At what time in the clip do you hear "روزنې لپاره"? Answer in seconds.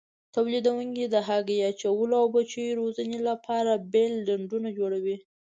2.81-3.71